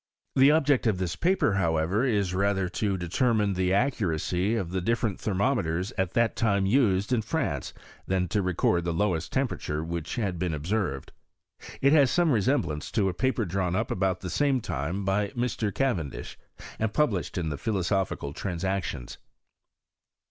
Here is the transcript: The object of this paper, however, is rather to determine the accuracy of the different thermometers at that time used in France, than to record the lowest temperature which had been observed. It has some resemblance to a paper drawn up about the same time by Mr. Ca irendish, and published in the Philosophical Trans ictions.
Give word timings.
The 0.35 0.49
object 0.49 0.87
of 0.87 0.97
this 0.97 1.15
paper, 1.15 1.53
however, 1.53 2.03
is 2.03 2.33
rather 2.33 2.67
to 2.69 2.97
determine 2.97 3.53
the 3.53 3.71
accuracy 3.71 4.55
of 4.55 4.71
the 4.71 4.81
different 4.81 5.19
thermometers 5.19 5.91
at 5.95 6.13
that 6.13 6.35
time 6.35 6.65
used 6.65 7.13
in 7.13 7.21
France, 7.21 7.71
than 8.07 8.27
to 8.29 8.41
record 8.41 8.83
the 8.83 8.95
lowest 8.95 9.31
temperature 9.31 9.83
which 9.83 10.15
had 10.15 10.39
been 10.39 10.55
observed. 10.55 11.11
It 11.83 11.93
has 11.93 12.09
some 12.09 12.31
resemblance 12.31 12.91
to 12.93 13.09
a 13.09 13.13
paper 13.13 13.45
drawn 13.45 13.75
up 13.75 13.91
about 13.91 14.21
the 14.21 14.31
same 14.31 14.59
time 14.59 15.05
by 15.05 15.27
Mr. 15.37 15.71
Ca 15.71 15.93
irendish, 15.93 16.35
and 16.79 16.91
published 16.95 17.37
in 17.37 17.49
the 17.49 17.57
Philosophical 17.59 18.33
Trans 18.33 18.63
ictions. 18.63 19.19